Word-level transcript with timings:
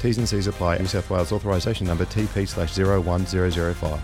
T's 0.00 0.18
and 0.18 0.28
C's 0.28 0.46
apply. 0.46 0.78
New 0.78 0.86
South 0.86 1.08
Wales 1.10 1.32
authorisation 1.32 1.86
number 1.86 2.04
TP 2.04 2.46
slash 2.48 2.76
01005. 2.76 4.00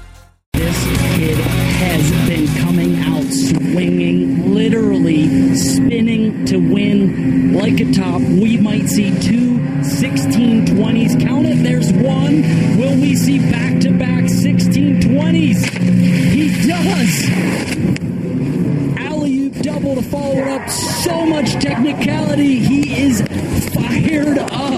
This 0.54 0.84
kid 1.16 1.38
has 1.38 2.28
been 2.28 2.46
coming 2.62 2.98
out 3.00 3.24
swinging, 3.32 4.54
literally 4.54 5.54
spinning 5.54 6.44
to 6.46 6.58
win 6.58 7.52
like 7.54 7.80
a 7.80 7.92
top. 7.92 8.20
We 8.20 8.58
might 8.58 8.86
see 8.88 9.10
two 9.20 9.58
1620s. 9.82 11.20
Count 11.20 11.46
it, 11.46 11.62
there's 11.62 11.92
one. 11.92 12.42
Will 12.78 13.00
we 13.00 13.16
see 13.16 13.38
back 13.50 13.80
to 13.80 13.90
back 13.92 14.24
1620s? 14.24 15.64
He 16.30 16.48
does. 16.68 17.28
Alley 18.98 19.48
double 19.62 19.94
to 19.96 20.02
follow 20.02 20.36
it 20.36 20.48
up. 20.48 20.68
So 20.70 21.26
much 21.26 21.52
technicality. 21.54 22.60
He 22.60 23.02
is 23.02 23.20
fired 23.74 24.38
up. 24.38 24.71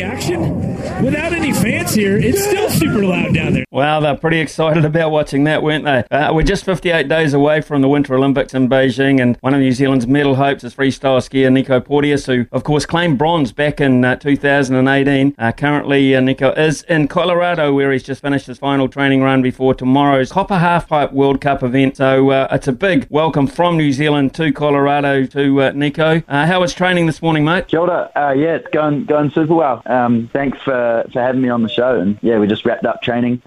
Reaction? 0.00 1.04
Without 1.04 1.32
any 1.32 1.52
fans 1.52 1.94
here, 1.94 2.16
it's 2.16 2.42
still 2.42 2.70
super 2.70 3.04
loud 3.04 3.34
down 3.34 3.52
there. 3.52 3.64
Wow, 3.80 4.00
they're 4.00 4.14
pretty 4.14 4.40
excited 4.40 4.84
about 4.94 5.10
watching 5.10 5.44
that, 5.44 5.62
weren't 5.62 5.86
they? 5.86 6.04
Uh, 6.14 6.34
we're 6.34 6.42
just 6.42 6.66
58 6.66 7.08
days 7.08 7.32
away 7.32 7.62
from 7.62 7.80
the 7.80 7.88
Winter 7.88 8.14
Olympics 8.14 8.52
in 8.52 8.68
Beijing, 8.68 9.22
and 9.22 9.38
one 9.40 9.54
of 9.54 9.60
New 9.60 9.72
Zealand's 9.72 10.06
medal 10.06 10.34
hopes 10.34 10.62
is 10.64 10.74
freestyle 10.74 11.16
skier 11.16 11.50
Nico 11.50 11.80
Porteous, 11.80 12.26
who, 12.26 12.44
of 12.52 12.62
course, 12.62 12.84
claimed 12.84 13.16
bronze 13.16 13.52
back 13.52 13.80
in 13.80 14.04
uh, 14.04 14.16
2018. 14.16 15.34
Uh, 15.38 15.52
currently, 15.52 16.14
uh, 16.14 16.20
Nico 16.20 16.52
is 16.52 16.82
in 16.90 17.08
Colorado, 17.08 17.72
where 17.72 17.90
he's 17.90 18.02
just 18.02 18.20
finished 18.20 18.48
his 18.48 18.58
final 18.58 18.86
training 18.86 19.22
run 19.22 19.40
before 19.40 19.72
tomorrow's 19.72 20.30
Copper 20.30 20.58
Halfpipe 20.58 21.14
World 21.14 21.40
Cup 21.40 21.62
event. 21.62 21.96
So 21.96 22.28
uh, 22.28 22.48
it's 22.52 22.68
a 22.68 22.72
big 22.72 23.06
welcome 23.08 23.46
from 23.46 23.78
New 23.78 23.94
Zealand 23.94 24.34
to 24.34 24.52
Colorado 24.52 25.24
to 25.24 25.62
uh, 25.62 25.70
Nico. 25.70 26.22
how 26.28 26.60
was 26.60 26.74
training 26.74 27.06
this 27.06 27.22
morning, 27.22 27.46
mate? 27.46 27.68
Kia 27.68 27.80
ora. 27.80 28.10
yeah, 28.14 28.56
it's 28.56 28.68
going 28.74 29.06
going 29.06 29.30
super 29.30 29.54
well. 29.54 29.80
Um, 29.86 30.28
thanks 30.34 30.58
for, 30.60 31.08
for 31.14 31.22
having 31.22 31.40
me 31.40 31.48
on 31.48 31.62
the 31.62 31.70
show. 31.70 31.98
And 31.98 32.18
yeah, 32.20 32.38
we 32.38 32.46
just 32.46 32.66
wrapped 32.66 32.84
up 32.84 33.00
training 33.00 33.40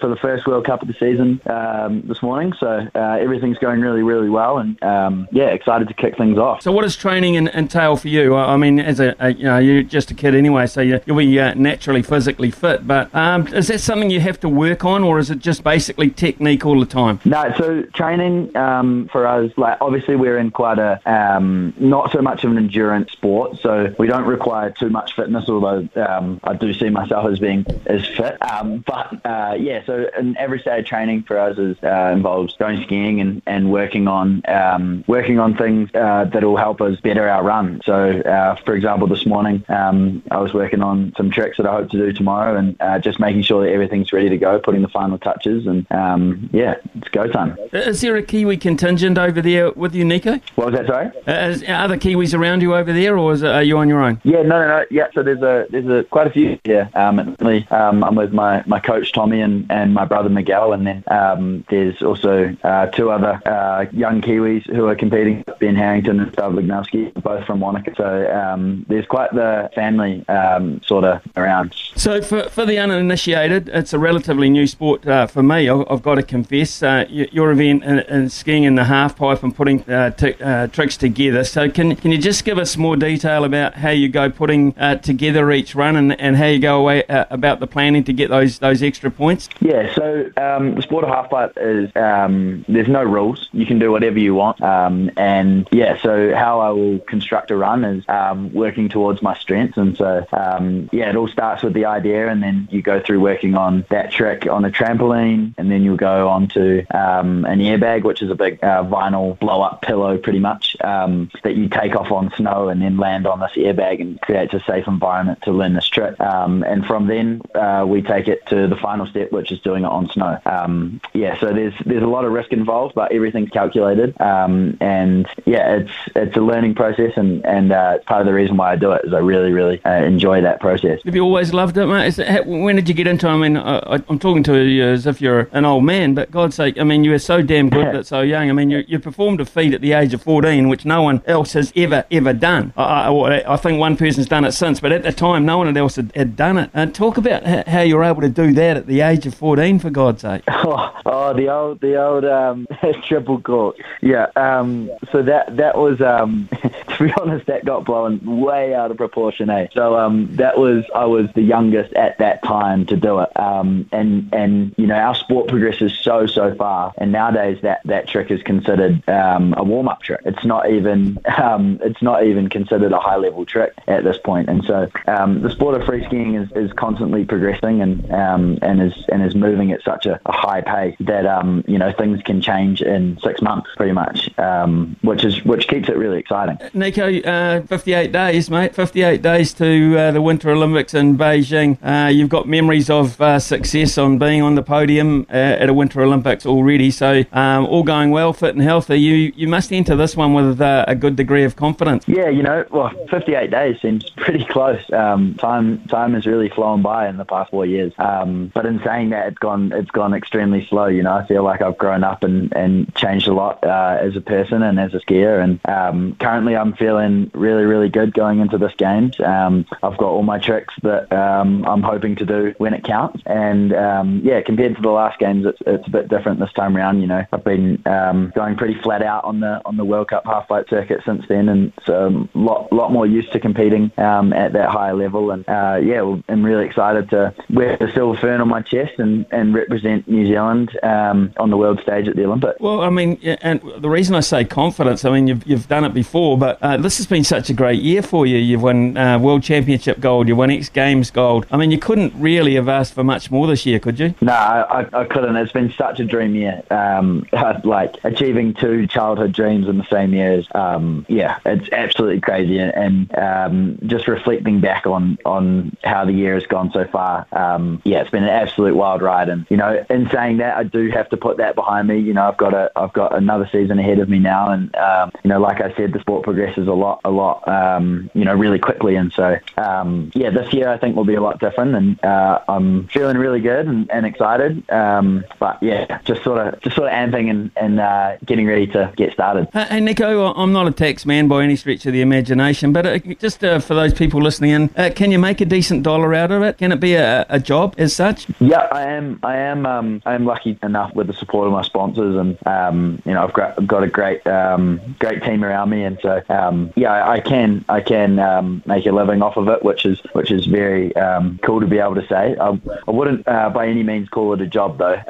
for 0.00 0.08
the 0.08 0.16
first 0.16 0.46
World 0.46 0.66
Cup 0.66 0.82
of 0.82 0.88
the 0.88 0.94
season 0.94 1.40
um, 1.46 2.02
this 2.06 2.22
morning. 2.22 2.52
So 2.58 2.88
uh, 2.94 2.98
everything's 3.20 3.58
going 3.58 3.80
really, 3.80 4.02
really 4.02 4.28
well. 4.28 4.58
And 4.58 4.80
um, 4.82 5.28
yeah, 5.32 5.46
excited 5.46 5.88
to 5.88 5.94
kick 5.94 6.16
things 6.16 6.38
off. 6.38 6.62
So, 6.62 6.72
what 6.72 6.82
does 6.82 6.96
training 6.96 7.34
entail 7.36 7.96
for 7.96 8.08
you? 8.08 8.36
I 8.36 8.56
mean, 8.56 8.80
as 8.80 9.00
a, 9.00 9.14
a, 9.18 9.32
you 9.32 9.44
know, 9.44 9.58
you're 9.58 9.82
just 9.82 10.10
a 10.10 10.14
kid 10.14 10.34
anyway, 10.34 10.66
so 10.66 10.80
you, 10.80 11.00
will 11.06 11.16
be 11.16 11.38
uh, 11.38 11.54
naturally 11.54 12.02
physically 12.02 12.50
fit. 12.50 12.86
But 12.86 13.14
um, 13.14 13.46
is 13.48 13.68
that 13.68 13.80
something 13.80 14.10
you 14.10 14.20
have 14.20 14.40
to 14.40 14.48
work 14.48 14.84
on, 14.84 15.04
or 15.04 15.18
is 15.18 15.30
it 15.30 15.38
just 15.38 15.64
basically 15.64 16.10
technique 16.10 16.64
all 16.64 16.78
the 16.80 16.86
time? 16.86 17.20
No, 17.24 17.52
so 17.56 17.82
training 17.94 18.56
um, 18.56 19.08
for 19.12 19.26
us, 19.26 19.52
like 19.56 19.78
obviously 19.80 20.16
we're 20.16 20.38
in 20.38 20.50
quite 20.50 20.78
a 20.78 21.00
um, 21.10 21.74
not 21.78 22.12
so 22.12 22.20
much 22.22 22.44
of 22.44 22.50
an 22.50 22.58
endurance 22.58 23.12
sport, 23.12 23.58
so 23.58 23.94
we 23.98 24.06
don't 24.06 24.26
require 24.26 24.70
too 24.70 24.90
much 24.90 25.14
fitness. 25.14 25.48
Although 25.48 25.88
um, 25.96 26.40
I 26.44 26.54
do 26.54 26.72
see 26.72 26.90
myself 26.90 27.30
as 27.30 27.38
being 27.38 27.66
as 27.86 28.06
fit. 28.06 28.40
Um, 28.42 28.84
but 28.86 29.24
uh, 29.24 29.39
yeah, 29.58 29.84
so 29.84 30.08
an 30.16 30.36
every 30.38 30.58
day 30.60 30.80
of 30.80 30.86
training 30.86 31.22
for 31.22 31.38
us 31.38 31.58
is, 31.58 31.76
uh, 31.82 32.10
involves 32.12 32.56
going 32.56 32.82
skiing 32.82 33.20
and, 33.20 33.42
and 33.46 33.70
working 33.70 34.08
on 34.08 34.42
um, 34.48 35.04
working 35.06 35.38
on 35.38 35.56
things 35.56 35.90
uh, 35.94 36.24
that 36.32 36.42
will 36.42 36.56
help 36.56 36.80
us 36.80 37.00
better 37.00 37.28
our 37.28 37.42
run. 37.42 37.80
So, 37.84 38.20
uh, 38.20 38.56
for 38.64 38.74
example, 38.74 39.06
this 39.06 39.26
morning 39.26 39.64
um, 39.68 40.22
I 40.30 40.38
was 40.38 40.52
working 40.54 40.82
on 40.82 41.12
some 41.16 41.30
tricks 41.30 41.56
that 41.58 41.66
I 41.66 41.72
hope 41.72 41.90
to 41.90 41.98
do 41.98 42.12
tomorrow, 42.12 42.56
and 42.56 42.76
uh, 42.80 42.98
just 42.98 43.20
making 43.20 43.42
sure 43.42 43.64
that 43.64 43.72
everything's 43.72 44.12
ready 44.12 44.28
to 44.28 44.38
go, 44.38 44.58
putting 44.58 44.82
the 44.82 44.88
final 44.88 45.18
touches, 45.18 45.66
and 45.66 45.90
um, 45.90 46.48
yeah, 46.52 46.74
it's 46.94 47.08
go 47.08 47.26
time. 47.26 47.56
Is 47.72 48.00
there 48.00 48.16
a 48.16 48.22
Kiwi 48.22 48.56
contingent 48.56 49.18
over 49.18 49.40
there 49.42 49.70
with 49.72 49.94
you, 49.94 50.04
Nico? 50.04 50.40
What 50.54 50.72
was 50.72 50.74
that? 50.74 50.86
Sorry. 50.86 51.10
Is, 51.26 51.62
are 51.64 51.88
there 51.88 51.98
Kiwis 51.98 52.38
around 52.38 52.62
you 52.62 52.74
over 52.74 52.92
there, 52.92 53.18
or 53.18 53.32
is 53.32 53.42
it, 53.42 53.50
are 53.50 53.62
you 53.62 53.78
on 53.78 53.88
your 53.88 54.02
own? 54.02 54.20
Yeah, 54.24 54.42
no, 54.42 54.60
no, 54.60 54.66
no. 54.66 54.84
Yeah, 54.90 55.08
so 55.14 55.22
there's 55.22 55.42
a 55.42 55.66
there's 55.70 55.86
a 55.86 56.04
quite 56.04 56.26
a 56.26 56.30
few 56.30 56.58
here. 56.64 56.90
Um, 56.94 57.36
um, 57.70 58.04
I'm 58.04 58.14
with 58.14 58.32
my, 58.32 58.62
my 58.66 58.80
coach 58.80 59.12
Tommy 59.30 59.42
and, 59.42 59.66
and 59.70 59.94
my 59.94 60.04
brother 60.04 60.28
Miguel, 60.28 60.72
and 60.72 60.86
then 60.86 61.04
um, 61.08 61.64
there's 61.70 62.02
also 62.02 62.54
uh, 62.64 62.86
two 62.86 63.10
other 63.10 63.40
uh, 63.46 63.86
young 63.92 64.20
Kiwis 64.20 64.66
who 64.74 64.86
are 64.86 64.96
competing. 64.96 65.44
Ben 65.58 65.76
Harrington 65.76 66.20
and 66.20 66.32
Stav 66.32 66.54
Legnavsky, 66.54 67.12
both 67.22 67.44
from 67.44 67.60
Wanaka. 67.60 67.94
So 67.94 68.32
um, 68.32 68.86
there's 68.88 69.04
quite 69.04 69.30
the 69.34 69.70
family 69.74 70.26
um, 70.28 70.80
sort 70.82 71.04
of 71.04 71.20
around. 71.36 71.74
So 71.96 72.22
for, 72.22 72.48
for 72.48 72.64
the 72.64 72.78
uninitiated, 72.78 73.68
it's 73.68 73.92
a 73.92 73.98
relatively 73.98 74.48
new 74.48 74.66
sport 74.66 75.06
uh, 75.06 75.26
for 75.26 75.42
me. 75.42 75.68
I've, 75.68 75.84
I've, 75.90 76.02
got 76.02 76.14
to 76.14 76.22
confess. 76.22 76.82
Uh, 76.82 77.04
your 77.10 77.50
event 77.50 77.84
in, 77.84 78.30
skiing 78.30 78.64
in 78.64 78.74
the 78.74 78.84
half 78.84 79.16
pipe 79.16 79.42
and 79.42 79.54
putting 79.54 79.82
uh, 79.90 80.10
t- 80.10 80.34
uh, 80.40 80.68
tricks 80.68 80.96
together. 80.96 81.44
So 81.44 81.68
can 81.70 81.94
can 81.94 82.10
you 82.10 82.18
just 82.18 82.44
give 82.44 82.56
us 82.56 82.76
more 82.78 82.96
detail 82.96 83.44
about 83.44 83.74
how 83.74 83.90
you 83.90 84.08
go 84.08 84.30
putting 84.30 84.72
together 85.02 85.50
each 85.52 85.74
run 85.74 85.96
and, 85.96 86.18
and 86.18 86.36
how 86.36 86.46
you 86.46 86.58
go 86.58 86.78
away 86.78 87.04
about 87.08 87.60
the 87.60 87.66
planning 87.66 88.02
to 88.04 88.14
get 88.14 88.30
those 88.30 88.60
those 88.60 88.82
extra 88.82 89.10
points? 89.20 89.48
Yeah, 89.60 89.94
so 89.94 90.30
um, 90.36 90.74
the 90.74 90.82
sport 90.82 91.04
of 91.04 91.10
halfpipe 91.10 91.52
is 91.56 91.94
um, 91.94 92.64
there's 92.68 92.88
no 92.88 93.04
rules. 93.04 93.48
You 93.52 93.66
can 93.66 93.78
do 93.78 93.92
whatever 93.92 94.18
you 94.18 94.34
want, 94.34 94.60
um, 94.62 95.10
and 95.16 95.68
yeah. 95.70 96.00
So 96.00 96.34
how 96.34 96.60
I 96.60 96.70
will 96.70 96.98
construct 97.00 97.50
a 97.50 97.56
run 97.56 97.84
is 97.84 98.04
um, 98.08 98.52
working 98.52 98.88
towards 98.88 99.22
my 99.22 99.36
strengths, 99.36 99.76
and 99.76 99.96
so 99.96 100.26
um, 100.32 100.88
yeah, 100.92 101.10
it 101.10 101.16
all 101.16 101.28
starts 101.28 101.62
with 101.62 101.74
the 101.74 101.84
idea, 101.84 102.28
and 102.28 102.42
then 102.42 102.66
you 102.70 102.82
go 102.82 103.00
through 103.00 103.20
working 103.20 103.54
on 103.54 103.84
that 103.90 104.10
trick 104.10 104.46
on 104.46 104.64
a 104.64 104.70
trampoline, 104.70 105.54
and 105.58 105.70
then 105.70 105.82
you'll 105.84 105.96
go 105.96 106.28
on 106.28 106.48
to 106.48 106.80
um, 106.96 107.44
an 107.44 107.60
airbag, 107.60 108.02
which 108.02 108.22
is 108.22 108.30
a 108.30 108.34
big 108.34 108.62
uh, 108.64 108.82
vinyl 108.84 109.38
blow 109.38 109.62
up 109.62 109.82
pillow, 109.82 110.16
pretty 110.18 110.40
much 110.40 110.69
that 110.80 111.54
you 111.56 111.68
take 111.68 111.94
off 111.94 112.10
on 112.10 112.32
snow 112.36 112.68
and 112.68 112.80
then 112.82 112.96
land 112.96 113.26
on 113.26 113.40
this 113.40 113.52
airbag 113.52 114.00
and 114.00 114.20
creates 114.20 114.54
a 114.54 114.60
safe 114.60 114.86
environment 114.86 115.42
to 115.42 115.52
learn 115.52 115.74
this 115.74 115.86
trick. 115.86 116.16
and 116.18 116.86
from 116.86 117.06
then 117.06 117.42
uh, 117.54 117.84
we 117.86 118.02
take 118.02 118.28
it 118.28 118.46
to 118.46 118.66
the 118.66 118.76
final 118.76 119.06
step, 119.06 119.32
which 119.32 119.52
is 119.52 119.60
doing 119.60 119.84
it 119.84 119.88
on 119.88 120.08
snow. 120.10 120.38
Um, 120.46 121.00
yeah, 121.12 121.38
so 121.38 121.52
there's 121.52 121.74
there's 121.84 122.02
a 122.02 122.06
lot 122.06 122.24
of 122.24 122.32
risk 122.32 122.52
involved, 122.52 122.94
but 122.94 123.12
everything's 123.12 123.50
calculated. 123.50 124.18
Um, 124.20 124.76
and 124.80 125.28
yeah, 125.44 125.76
it's 125.76 125.92
it's 126.14 126.36
a 126.36 126.40
learning 126.40 126.74
process, 126.74 127.12
and 127.16 127.44
and 127.44 127.72
uh, 127.72 127.98
part 128.06 128.20
of 128.20 128.26
the 128.26 128.34
reason 128.34 128.56
why 128.56 128.72
I 128.72 128.76
do 128.76 128.92
it 128.92 129.04
is 129.04 129.12
I 129.12 129.18
really 129.18 129.52
really 129.52 129.84
uh, 129.84 129.90
enjoy 129.90 130.40
that 130.42 130.60
process. 130.60 131.00
Have 131.04 131.14
you 131.14 131.22
always 131.22 131.52
loved 131.52 131.76
it, 131.76 131.86
mate? 131.86 132.18
It, 132.18 132.46
when 132.46 132.76
did 132.76 132.88
you 132.88 132.94
get 132.94 133.06
into? 133.06 133.26
it? 133.26 133.30
I 133.30 133.36
mean, 133.36 133.56
I, 133.56 134.02
am 134.08 134.18
talking 134.18 134.42
to 134.44 134.56
you 134.56 134.84
as 134.84 135.06
if 135.06 135.20
you're 135.20 135.48
an 135.52 135.64
old 135.64 135.84
man, 135.84 136.14
but 136.14 136.30
God's 136.30 136.56
sake, 136.56 136.78
I 136.78 136.84
mean, 136.84 137.04
you 137.04 137.10
were 137.10 137.18
so 137.18 137.42
damn 137.42 137.68
good 137.68 137.94
at 137.94 138.06
so 138.06 138.20
young. 138.22 138.50
I 138.50 138.52
mean, 138.52 138.70
you, 138.70 138.84
you 138.86 138.98
performed 138.98 139.40
a 139.40 139.44
feat 139.44 139.74
at 139.74 139.80
the 139.80 139.92
age 139.92 140.14
of 140.14 140.22
14, 140.22 140.68
which 140.70 140.84
no 140.84 141.02
one 141.02 141.22
else 141.26 141.52
has 141.52 141.72
ever 141.76 142.04
ever 142.10 142.32
done. 142.32 142.72
I, 142.76 143.08
I, 143.08 143.54
I 143.54 143.56
think 143.56 143.78
one 143.78 143.96
person's 143.96 144.26
done 144.26 144.44
it 144.44 144.52
since, 144.52 144.80
but 144.80 144.92
at 144.92 145.02
the 145.02 145.12
time, 145.12 145.44
no 145.44 145.58
one 145.58 145.76
else 145.76 145.96
had, 145.96 146.12
had 146.14 146.36
done 146.36 146.56
it. 146.58 146.70
And 146.72 146.94
talk 146.94 147.16
about 147.16 147.44
how 147.68 147.80
you 147.82 147.96
were 147.96 148.04
able 148.04 148.22
to 148.22 148.28
do 148.28 148.52
that 148.54 148.76
at 148.76 148.86
the 148.86 149.02
age 149.02 149.26
of 149.26 149.34
14, 149.34 149.78
for 149.78 149.90
God's 149.90 150.22
sake. 150.22 150.42
Oh, 150.62 151.00
oh 151.06 151.32
the 151.32 151.48
old, 151.48 151.80
the 151.80 152.00
old 152.00 152.24
um, 152.24 152.66
triple 153.04 153.40
cork. 153.40 153.76
Yeah. 154.02 154.26
Um, 154.36 154.90
so 155.10 155.22
that 155.22 155.56
that 155.56 155.76
was, 155.76 156.00
um, 156.00 156.48
to 156.62 157.04
be 157.04 157.12
honest, 157.14 157.46
that 157.46 157.64
got 157.64 157.84
blown 157.86 158.20
way 158.40 158.74
out 158.74 158.90
of 158.90 158.98
proportion. 158.98 159.48
Eh? 159.48 159.68
So 159.72 159.98
um, 159.98 160.28
that 160.36 160.58
was 160.58 160.84
I 160.94 161.06
was 161.06 161.28
the 161.34 161.42
youngest 161.42 161.94
at 161.94 162.18
that 162.18 162.44
time 162.44 162.86
to 162.86 162.96
do 162.96 163.20
it. 163.20 163.40
Um, 163.40 163.88
and 163.90 164.32
and 164.34 164.74
you 164.76 164.86
know 164.86 164.94
our 164.94 165.14
sport 165.14 165.48
progresses 165.48 165.98
so 165.98 166.26
so 166.26 166.54
far, 166.54 166.92
and 166.98 167.10
nowadays 167.10 167.58
that 167.62 167.80
that 167.86 168.06
trick 168.06 168.30
is 168.30 168.42
considered 168.42 169.08
um, 169.08 169.54
a 169.56 169.64
warm 169.64 169.88
up 169.88 170.02
trick. 170.02 170.20
It's 170.24 170.44
not 170.44 170.59
even 170.68 171.18
um, 171.42 171.78
it's 171.82 172.02
not 172.02 172.24
even 172.24 172.48
considered 172.48 172.92
a 172.92 172.98
high 172.98 173.16
level 173.16 173.44
trick 173.44 173.74
at 173.86 174.04
this 174.04 174.18
point. 174.18 174.48
And 174.48 174.64
so 174.64 174.90
um, 175.06 175.42
the 175.42 175.50
sport 175.50 175.78
of 175.78 175.86
free 175.86 176.04
skiing 176.06 176.34
is, 176.34 176.50
is 176.52 176.70
is 176.70 176.76
constantly 176.78 177.24
progressing 177.24 177.82
and 177.82 178.10
um, 178.10 178.58
and 178.62 178.80
is 178.82 179.04
and 179.08 179.22
is 179.22 179.34
moving 179.34 179.72
at 179.72 179.82
such 179.82 180.06
a, 180.06 180.20
a 180.26 180.32
high 180.32 180.60
pace 180.60 180.96
that 181.00 181.26
um, 181.26 181.64
you 181.66 181.78
know 181.78 181.92
things 181.92 182.22
can 182.22 182.40
change 182.40 182.82
in 182.82 183.18
six 183.22 183.42
months 183.42 183.68
pretty 183.76 183.92
much, 183.92 184.30
um, 184.38 184.96
which 185.02 185.24
is 185.24 185.44
which 185.44 185.68
keeps 185.68 185.88
it 185.88 185.96
really 185.96 186.18
exciting. 186.18 186.58
Nico, 186.74 187.20
uh, 187.20 187.62
58 187.62 188.12
days, 188.12 188.50
mate. 188.50 188.74
58 188.74 189.22
days 189.22 189.52
to 189.54 189.98
uh, 189.98 190.10
the 190.12 190.22
Winter 190.22 190.50
Olympics 190.50 190.94
in 190.94 191.16
Beijing. 191.16 191.78
Uh, 191.82 192.08
you've 192.08 192.28
got 192.28 192.48
memories 192.48 192.90
of 192.90 193.20
uh, 193.20 193.38
success 193.38 193.98
on 193.98 194.18
being 194.18 194.42
on 194.42 194.54
the 194.54 194.62
podium 194.62 195.26
uh, 195.30 195.34
at 195.34 195.68
a 195.68 195.74
Winter 195.74 196.02
Olympics 196.02 196.46
already, 196.46 196.90
so 196.90 197.24
um, 197.32 197.66
all 197.66 197.82
going 197.82 198.10
well, 198.10 198.32
fit 198.32 198.54
and 198.54 198.62
healthy. 198.62 198.96
You 198.96 199.32
you 199.34 199.48
must 199.48 199.72
enter 199.72 199.96
this 199.96 200.16
one 200.16 200.34
with 200.34 200.49
uh, 200.58 200.86
a 200.88 200.94
good 200.94 201.16
degree 201.16 201.44
of 201.44 201.56
confidence. 201.56 202.08
Yeah, 202.08 202.30
you 202.30 202.42
know, 202.42 202.64
well, 202.70 202.90
58 203.10 203.50
days 203.50 203.80
seems 203.82 204.08
pretty 204.16 204.44
close. 204.44 204.80
Um, 204.92 205.34
time 205.34 205.84
time 205.88 206.14
has 206.14 206.26
really 206.26 206.48
flown 206.48 206.80
by 206.80 207.08
in 207.08 207.18
the 207.18 207.24
past 207.24 207.50
four 207.50 207.66
years. 207.66 207.92
Um, 207.98 208.50
but 208.54 208.64
in 208.64 208.80
saying 208.82 209.10
that, 209.10 209.28
it's 209.28 209.38
gone 209.38 209.72
it's 209.72 209.90
gone 209.90 210.14
extremely 210.14 210.66
slow. 210.66 210.86
You 210.86 211.02
know, 211.02 211.12
I 211.12 211.26
feel 211.26 211.42
like 211.42 211.60
I've 211.60 211.78
grown 211.78 212.04
up 212.04 212.24
and, 212.24 212.52
and 212.54 212.94
changed 212.94 213.28
a 213.28 213.34
lot 213.34 213.62
uh, 213.62 213.98
as 214.00 214.16
a 214.16 214.20
person 214.20 214.62
and 214.62 214.80
as 214.80 214.94
a 214.94 215.00
skier. 215.00 215.42
And 215.42 215.60
um, 215.68 216.16
currently, 216.16 216.56
I'm 216.56 216.72
feeling 216.74 217.30
really 217.34 217.64
really 217.64 217.88
good 217.88 218.14
going 218.14 218.40
into 218.40 218.56
this 218.56 218.72
games. 218.76 219.20
Um, 219.20 219.66
I've 219.82 219.98
got 219.98 220.08
all 220.08 220.22
my 220.22 220.38
tricks 220.38 220.74
that 220.82 221.12
um, 221.12 221.64
I'm 221.66 221.82
hoping 221.82 222.16
to 222.16 222.24
do 222.24 222.54
when 222.58 222.72
it 222.72 222.84
counts. 222.84 223.22
And 223.26 223.72
um, 223.74 224.20
yeah, 224.24 224.40
compared 224.40 224.76
to 224.76 224.82
the 224.82 224.90
last 224.90 225.18
games, 225.18 225.44
it's, 225.46 225.58
it's 225.66 225.86
a 225.86 225.90
bit 225.90 226.08
different 226.08 226.40
this 226.40 226.52
time 226.52 226.76
around. 226.76 227.00
You 227.00 227.08
know, 227.08 227.26
I've 227.32 227.44
been 227.44 227.82
going 227.84 228.56
pretty 228.56 228.80
flat 228.80 229.02
out 229.02 229.24
on 229.24 229.40
the 229.40 229.60
on 229.64 229.76
the 229.76 229.84
World 229.84 230.08
Cup 230.08 230.24
half 230.24 230.39
pipe 230.48 230.68
circuit 230.68 231.02
since 231.04 231.24
then, 231.28 231.48
and 231.48 231.72
so 231.84 232.28
a 232.34 232.38
lot 232.38 232.72
lot 232.72 232.92
more 232.92 233.06
used 233.06 233.32
to 233.32 233.40
competing 233.40 233.90
um, 233.98 234.32
at 234.32 234.52
that 234.52 234.70
higher 234.70 234.94
level. 234.94 235.30
And 235.30 235.48
uh, 235.48 235.78
yeah, 235.82 236.02
well, 236.02 236.22
I'm 236.28 236.44
really 236.44 236.66
excited 236.66 237.10
to 237.10 237.34
wear 237.50 237.76
the 237.76 237.90
silver 237.92 238.18
fern 238.18 238.40
on 238.40 238.48
my 238.48 238.62
chest 238.62 238.98
and, 238.98 239.26
and 239.30 239.54
represent 239.54 240.08
New 240.08 240.26
Zealand 240.26 240.78
um, 240.82 241.32
on 241.38 241.50
the 241.50 241.56
world 241.56 241.80
stage 241.80 242.08
at 242.08 242.16
the 242.16 242.24
Olympics. 242.24 242.60
Well, 242.60 242.80
I 242.80 242.90
mean, 242.90 243.20
and 243.42 243.60
the 243.78 243.88
reason 243.88 244.14
I 244.14 244.20
say 244.20 244.44
confidence, 244.44 245.04
I 245.04 245.10
mean, 245.10 245.26
you've, 245.26 245.46
you've 245.46 245.68
done 245.68 245.84
it 245.84 245.94
before, 245.94 246.38
but 246.38 246.58
uh, 246.62 246.76
this 246.76 246.98
has 246.98 247.06
been 247.06 247.24
such 247.24 247.50
a 247.50 247.52
great 247.52 247.82
year 247.82 248.02
for 248.02 248.26
you. 248.26 248.38
You've 248.38 248.62
won 248.62 248.96
uh, 248.96 249.18
World 249.18 249.42
Championship 249.42 250.00
gold, 250.00 250.28
you 250.28 250.36
won 250.36 250.50
X 250.50 250.68
Games 250.68 251.10
gold. 251.10 251.46
I 251.50 251.56
mean, 251.56 251.70
you 251.70 251.78
couldn't 251.78 252.14
really 252.16 252.54
have 252.54 252.68
asked 252.68 252.94
for 252.94 253.04
much 253.04 253.30
more 253.30 253.46
this 253.46 253.66
year, 253.66 253.78
could 253.78 253.98
you? 253.98 254.14
No, 254.20 254.32
I, 254.32 254.86
I 254.92 255.04
couldn't. 255.04 255.36
It's 255.36 255.52
been 255.52 255.72
such 255.72 256.00
a 256.00 256.04
dream 256.04 256.34
year. 256.34 256.62
Um, 256.70 257.26
like 257.64 257.96
achieving 258.04 258.54
two 258.54 258.86
childhood 258.86 259.32
dreams 259.32 259.68
in 259.68 259.78
the 259.78 259.86
same 259.90 260.12
year 260.12 260.29
is, 260.30 260.46
um, 260.54 261.04
yeah, 261.08 261.38
it's 261.44 261.68
absolutely 261.72 262.20
crazy. 262.20 262.58
And 262.58 263.14
um, 263.16 263.78
just 263.86 264.08
reflecting 264.08 264.60
back 264.60 264.86
on, 264.86 265.18
on 265.24 265.76
how 265.84 266.04
the 266.04 266.12
year 266.12 266.34
has 266.34 266.46
gone 266.46 266.70
so 266.72 266.86
far, 266.86 267.26
um, 267.32 267.82
yeah, 267.84 268.00
it's 268.00 268.10
been 268.10 268.24
an 268.24 268.30
absolute 268.30 268.74
wild 268.74 269.02
ride. 269.02 269.28
And 269.28 269.46
you 269.50 269.56
know, 269.56 269.84
in 269.90 270.08
saying 270.10 270.38
that, 270.38 270.56
I 270.56 270.64
do 270.64 270.90
have 270.90 271.08
to 271.10 271.16
put 271.16 271.38
that 271.38 271.54
behind 271.54 271.88
me. 271.88 271.98
You 271.98 272.14
know, 272.14 272.26
I've 272.26 272.36
got 272.36 272.54
a 272.54 272.70
I've 272.76 272.92
got 272.92 273.16
another 273.16 273.48
season 273.50 273.78
ahead 273.78 273.98
of 273.98 274.08
me 274.08 274.18
now, 274.18 274.50
and 274.50 274.74
um, 274.76 275.12
you 275.22 275.28
know, 275.28 275.40
like 275.40 275.60
I 275.60 275.74
said, 275.74 275.92
the 275.92 276.00
sport 276.00 276.24
progresses 276.24 276.68
a 276.68 276.72
lot, 276.72 277.00
a 277.04 277.10
lot, 277.10 277.46
um, 277.48 278.10
you 278.14 278.24
know, 278.24 278.34
really 278.34 278.58
quickly. 278.58 278.96
And 278.96 279.12
so, 279.12 279.38
um, 279.56 280.10
yeah, 280.14 280.30
this 280.30 280.52
year 280.52 280.68
I 280.68 280.78
think 280.78 280.96
will 280.96 281.04
be 281.04 281.14
a 281.14 281.20
lot 281.20 281.40
different, 281.40 281.74
and 281.74 282.04
uh, 282.04 282.40
I'm 282.48 282.88
feeling 282.88 283.16
really 283.16 283.40
good 283.40 283.66
and, 283.66 283.90
and 283.90 284.06
excited. 284.06 284.66
But 284.66 285.62
yeah, 285.62 286.00
just 286.04 286.22
sort 286.22 286.46
of 286.46 286.60
just 286.60 286.76
sort 286.76 286.88
of 286.88 286.94
amping 286.94 287.30
and, 287.30 287.50
and 287.56 287.80
uh, 287.80 288.16
getting 288.24 288.46
ready 288.46 288.66
to 288.68 288.92
get 288.96 289.12
started. 289.12 289.48
Uh, 289.54 289.66
hey, 289.66 289.80
Nico, 289.80 290.09
I'm 290.18 290.52
not 290.52 290.66
a 290.66 290.72
tax 290.72 291.06
man 291.06 291.28
by 291.28 291.44
any 291.44 291.56
stretch 291.56 291.86
of 291.86 291.92
the 291.92 292.00
imagination, 292.00 292.72
but 292.72 292.86
uh, 292.86 292.98
just 292.98 293.44
uh, 293.44 293.60
for 293.60 293.74
those 293.74 293.94
people 293.94 294.20
listening 294.20 294.50
in, 294.50 294.70
uh, 294.76 294.90
can 294.94 295.10
you 295.10 295.18
make 295.18 295.40
a 295.40 295.44
decent 295.44 295.82
dollar 295.82 296.14
out 296.14 296.32
of 296.32 296.42
it? 296.42 296.58
Can 296.58 296.72
it 296.72 296.80
be 296.80 296.94
a, 296.94 297.26
a 297.28 297.38
job 297.38 297.74
as 297.78 297.94
such? 297.94 298.26
Yeah, 298.40 298.66
I 298.72 298.82
am. 298.82 299.20
I 299.22 299.36
am. 299.36 299.66
Um, 299.66 300.02
I 300.06 300.14
am 300.14 300.24
lucky 300.24 300.58
enough 300.62 300.94
with 300.94 301.06
the 301.06 301.12
support 301.12 301.46
of 301.46 301.52
my 301.52 301.62
sponsors, 301.62 302.16
and 302.16 302.38
um, 302.46 303.02
you 303.04 303.12
know, 303.12 303.24
I've 303.24 303.32
got, 303.32 303.58
I've 303.58 303.66
got 303.66 303.82
a 303.82 303.88
great, 303.88 304.26
um, 304.26 304.80
great 304.98 305.22
team 305.22 305.44
around 305.44 305.70
me, 305.70 305.84
and 305.84 305.98
so 306.02 306.22
um, 306.28 306.72
yeah, 306.76 307.08
I, 307.08 307.20
can, 307.20 307.64
I 307.68 307.80
can 307.80 308.18
um, 308.18 308.62
make 308.66 308.86
a 308.86 308.92
living 308.92 309.22
off 309.22 309.36
of 309.36 309.48
it, 309.48 309.62
which 309.62 309.86
is, 309.86 310.00
which 310.12 310.30
is 310.30 310.46
very 310.46 310.94
um, 310.96 311.38
cool 311.42 311.60
to 311.60 311.66
be 311.66 311.78
able 311.78 311.94
to 311.94 312.06
say. 312.06 312.36
I, 312.36 312.58
I 312.88 312.90
wouldn't 312.90 313.28
uh, 313.28 313.50
by 313.50 313.68
any 313.68 313.82
means 313.82 314.08
call 314.08 314.32
it 314.32 314.40
a 314.40 314.46
job 314.46 314.78
though. 314.78 315.00